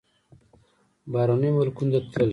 بهرنیو 1.11 1.55
ملکونو 1.57 1.91
ته 1.93 1.99
تللی. 2.11 2.29